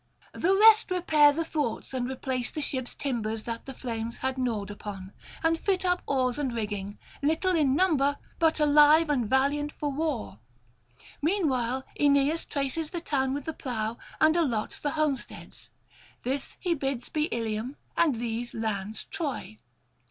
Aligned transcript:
The 0.33 0.55
rest 0.55 0.89
repair 0.89 1.31
the 1.31 1.43
thwarts 1.45 1.93
and 1.93 2.09
replace 2.09 2.49
the 2.49 2.59
ships' 2.59 2.95
timbers 2.95 3.43
that 3.43 3.67
the 3.67 3.73
flames 3.75 4.17
had 4.17 4.35
gnawed 4.35 4.71
upon, 4.71 5.13
and 5.43 5.59
fit 5.59 5.85
up 5.85 6.01
oars 6.07 6.39
and 6.39 6.51
rigging, 6.51 6.97
little 7.21 7.55
in 7.55 7.75
number, 7.75 8.17
but 8.39 8.59
alive 8.59 9.11
and 9.11 9.29
valiant 9.29 9.71
for 9.71 9.91
war. 9.91 10.39
Meanwhile 11.21 11.83
Aeneas 11.99 12.45
traces 12.45 12.89
the 12.89 12.99
town 12.99 13.35
with 13.35 13.45
the 13.45 13.53
plough 13.53 13.99
and 14.19 14.35
allots 14.35 14.79
the 14.79 14.93
homesteads; 14.97 15.69
this 16.23 16.57
he 16.59 16.73
bids 16.73 17.07
be 17.09 17.25
Ilium, 17.31 17.77
and 17.95 18.15
these 18.15 18.55
lands 18.55 19.03
Troy. 19.03 19.59